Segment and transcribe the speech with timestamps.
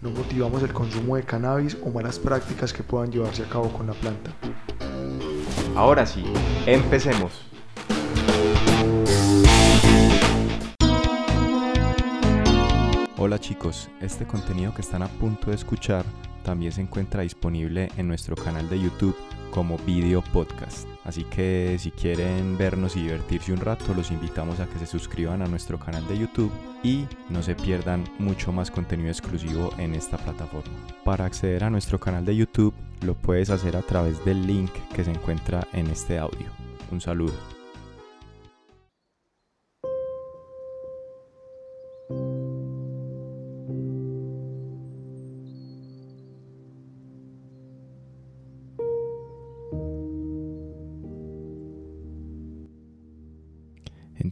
[0.00, 3.88] No motivamos el consumo de cannabis o malas prácticas que puedan llevarse a cabo con
[3.88, 4.30] la planta.
[5.74, 6.22] Ahora sí,
[6.66, 7.44] empecemos.
[13.16, 16.04] Hola chicos, este contenido que están a punto de escuchar
[16.44, 19.16] también se encuentra disponible en nuestro canal de YouTube
[19.50, 20.88] como video podcast.
[21.04, 25.42] Así que si quieren vernos y divertirse un rato, los invitamos a que se suscriban
[25.42, 26.52] a nuestro canal de YouTube
[26.82, 30.76] y no se pierdan mucho más contenido exclusivo en esta plataforma.
[31.04, 35.04] Para acceder a nuestro canal de YouTube, lo puedes hacer a través del link que
[35.04, 36.48] se encuentra en este audio.
[36.90, 37.57] Un saludo.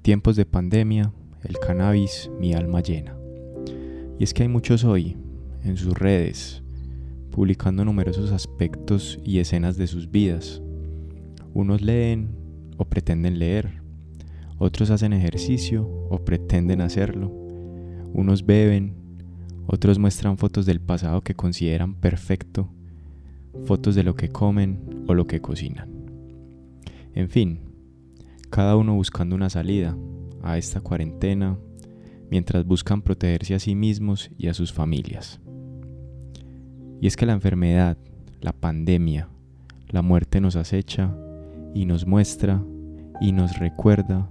[0.07, 1.13] Tiempos de pandemia,
[1.43, 3.17] el cannabis mi alma llena.
[4.21, 5.17] Y es que hay muchos hoy,
[5.65, 6.63] en sus redes,
[7.33, 10.63] publicando numerosos aspectos y escenas de sus vidas.
[11.55, 12.29] Unos leen
[12.77, 13.83] o pretenden leer,
[14.59, 17.33] otros hacen ejercicio o pretenden hacerlo,
[18.13, 18.95] unos beben,
[19.67, 22.71] otros muestran fotos del pasado que consideran perfecto,
[23.65, 25.91] fotos de lo que comen o lo que cocinan.
[27.13, 27.66] En fin,
[28.51, 29.97] cada uno buscando una salida
[30.43, 31.59] a esta cuarentena
[32.31, 35.41] mientras buscan protegerse a sí mismos y a sus familias.
[37.01, 37.97] Y es que la enfermedad,
[38.41, 39.29] la pandemia,
[39.89, 41.15] la muerte nos acecha
[41.75, 42.63] y nos muestra
[43.21, 44.29] y nos recuerda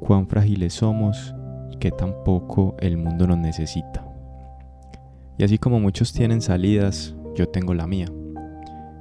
[0.00, 1.34] cuán frágiles somos
[1.70, 4.06] y que tampoco el mundo nos necesita.
[5.38, 8.06] Y así como muchos tienen salidas, yo tengo la mía.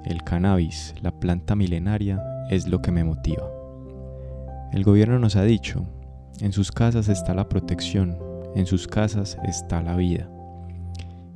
[0.05, 3.52] El cannabis, la planta milenaria, es lo que me motiva.
[4.73, 5.85] El gobierno nos ha dicho,
[6.39, 8.17] en sus casas está la protección,
[8.55, 10.27] en sus casas está la vida.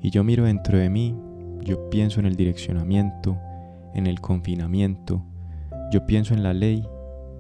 [0.02, 1.16] Y yo miro dentro de mí,
[1.62, 3.38] yo pienso en el direccionamiento,
[3.94, 5.24] en el confinamiento,
[5.92, 6.84] yo pienso en la ley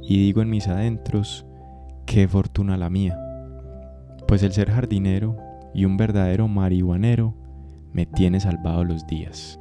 [0.03, 1.47] y digo en mis adentros,
[2.06, 3.19] qué fortuna la mía.
[4.28, 5.36] Pues el ser jardinero
[5.74, 7.34] y un verdadero marihuanero
[7.91, 9.59] me tiene salvado los días.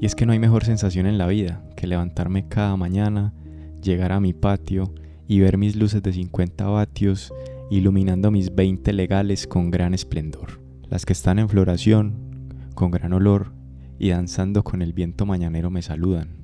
[0.00, 3.32] Y es que no hay mejor sensación en la vida que levantarme cada mañana,
[3.80, 4.92] llegar a mi patio,
[5.28, 7.32] y ver mis luces de 50 vatios
[7.70, 12.32] iluminando mis 20 legales con gran esplendor, las que están en floración,
[12.74, 13.52] con gran olor
[13.98, 16.36] y danzando con el viento mañanero me saludan,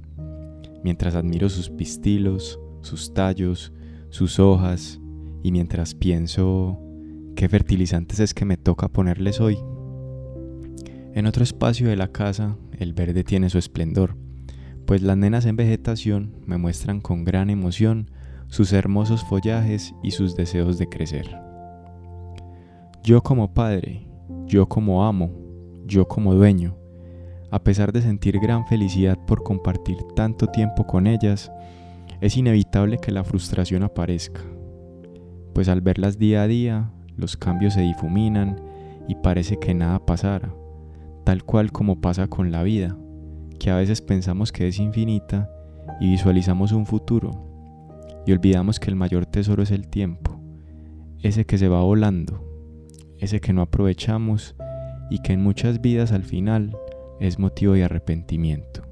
[0.82, 3.72] mientras admiro sus pistilos, sus tallos,
[4.10, 5.00] sus hojas
[5.42, 6.80] y mientras pienso
[7.36, 9.58] qué fertilizantes es que me toca ponerles hoy.
[11.14, 14.16] En otro espacio de la casa el verde tiene su esplendor,
[14.86, 18.10] pues las nenas en vegetación me muestran con gran emoción
[18.48, 21.40] sus hermosos follajes y sus deseos de crecer.
[23.02, 24.06] Yo como padre,
[24.46, 25.30] yo como amo,
[25.86, 26.76] yo como dueño,
[27.50, 31.50] a pesar de sentir gran felicidad por compartir tanto tiempo con ellas,
[32.20, 34.40] es inevitable que la frustración aparezca,
[35.54, 38.60] pues al verlas día a día, los cambios se difuminan
[39.08, 40.54] y parece que nada pasara,
[41.24, 42.96] tal cual como pasa con la vida,
[43.58, 45.50] que a veces pensamos que es infinita
[46.00, 47.47] y visualizamos un futuro,
[48.28, 50.38] y olvidamos que el mayor tesoro es el tiempo,
[51.22, 52.44] ese que se va volando,
[53.16, 54.54] ese que no aprovechamos
[55.08, 56.76] y que en muchas vidas al final
[57.20, 58.82] es motivo de arrepentimiento.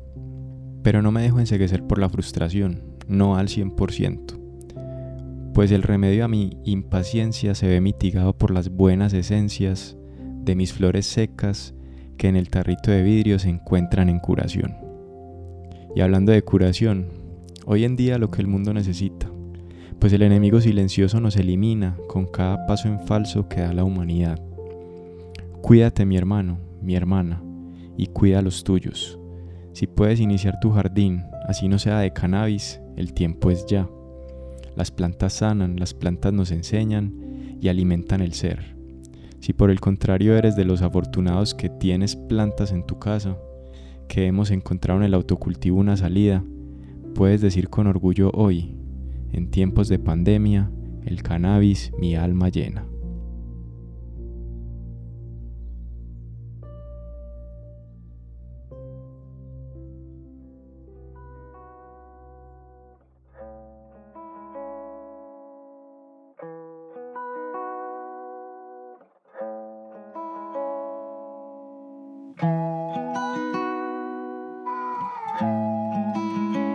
[0.82, 6.28] Pero no me dejo enseguecer por la frustración, no al 100%, pues el remedio a
[6.28, 9.98] mi impaciencia se ve mitigado por las buenas esencias
[10.44, 11.74] de mis flores secas
[12.16, 14.77] que en el tarrito de vidrio se encuentran en curación.
[15.94, 17.26] Y hablando de curación,
[17.68, 19.28] Hoy en día lo que el mundo necesita,
[19.98, 24.41] pues el enemigo silencioso nos elimina con cada paso en falso que da la humanidad.
[25.63, 27.42] Cuídate mi hermano, mi hermana,
[27.97, 29.18] y cuida a los tuyos.
[29.72, 33.91] Si puedes iniciar tu jardín, así no sea de cannabis, el tiempo es ya.
[34.77, 38.77] Las plantas sanan, las plantas nos enseñan y alimentan el ser.
[39.41, 43.36] Si por el contrario eres de los afortunados que tienes plantas en tu casa,
[44.07, 46.45] que hemos encontrado en el autocultivo una salida,
[47.16, 48.77] puedes decir con orgullo hoy,
[49.33, 50.71] en tiempos de pandemia,
[51.07, 52.86] el cannabis mi alma llena.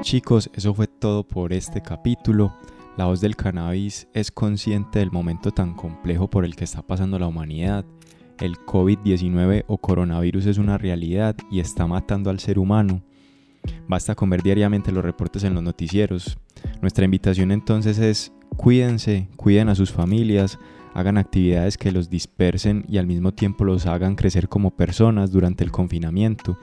[0.02, 2.58] Chicos, eso fue todo por este capítulo.
[2.98, 7.20] La voz del cannabis es consciente del momento tan complejo por el que está pasando
[7.20, 7.86] la humanidad.
[8.40, 13.04] El COVID-19 o coronavirus es una realidad y está matando al ser humano.
[13.88, 16.36] Basta con ver diariamente los reportes en los noticieros.
[16.82, 20.58] Nuestra invitación entonces es cuídense, cuiden a sus familias,
[20.96, 25.64] hagan actividades que los dispersen y al mismo tiempo los hagan crecer como personas durante
[25.64, 26.58] el confinamiento.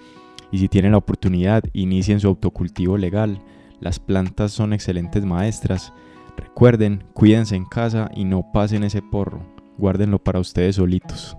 [0.50, 3.40] Y si tienen la oportunidad, inicien su autocultivo legal.
[3.80, 5.92] Las plantas son excelentes maestras.
[6.36, 9.40] Recuerden, cuídense en casa y no pasen ese porro.
[9.76, 11.36] Guárdenlo para ustedes solitos.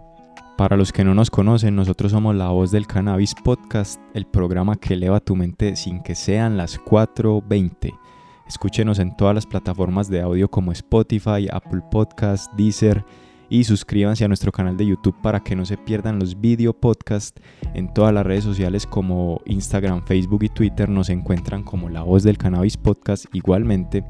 [0.57, 4.75] Para los que no nos conocen, nosotros somos La Voz del Cannabis Podcast, el programa
[4.75, 7.97] que eleva tu mente sin que sean las 4.20.
[8.45, 13.05] Escúchenos en todas las plataformas de audio como Spotify, Apple Podcast, Deezer
[13.49, 17.41] y suscríbanse a nuestro canal de YouTube para que no se pierdan los video podcasts
[17.73, 22.23] en todas las redes sociales como Instagram, Facebook y Twitter nos encuentran como La Voz
[22.23, 24.03] del Cannabis Podcast igualmente.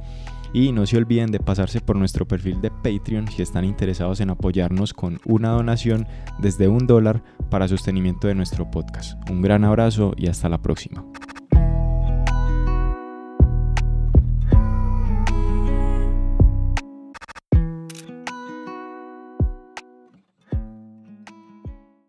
[0.51, 4.31] Y no se olviden de pasarse por nuestro perfil de Patreon si están interesados en
[4.31, 6.07] apoyarnos con una donación
[6.39, 9.29] desde un dólar para sostenimiento de nuestro podcast.
[9.29, 11.05] Un gran abrazo y hasta la próxima.